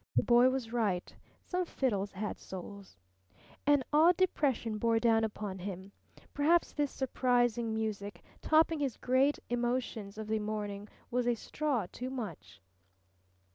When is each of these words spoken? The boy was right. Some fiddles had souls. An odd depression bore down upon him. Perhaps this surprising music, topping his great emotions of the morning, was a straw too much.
The 0.15 0.23
boy 0.23 0.49
was 0.49 0.73
right. 0.73 1.13
Some 1.45 1.63
fiddles 1.63 2.11
had 2.13 2.39
souls. 2.39 2.97
An 3.67 3.83
odd 3.93 4.17
depression 4.17 4.79
bore 4.79 4.97
down 4.97 5.23
upon 5.23 5.59
him. 5.59 5.91
Perhaps 6.33 6.73
this 6.73 6.89
surprising 6.89 7.71
music, 7.71 8.23
topping 8.41 8.79
his 8.79 8.97
great 8.97 9.37
emotions 9.47 10.17
of 10.17 10.25
the 10.27 10.39
morning, 10.39 10.89
was 11.11 11.27
a 11.27 11.35
straw 11.35 11.85
too 11.91 12.09
much. 12.09 12.59